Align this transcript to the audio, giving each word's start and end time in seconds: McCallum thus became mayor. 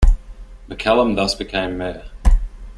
McCallum 0.67 1.15
thus 1.15 1.35
became 1.35 1.77
mayor. 1.77 2.09